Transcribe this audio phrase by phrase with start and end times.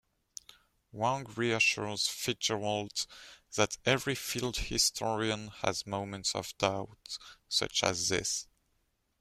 [0.91, 3.05] Wang reassures Fitzgerald
[3.55, 8.47] that every field historian has moments of doubt such as this.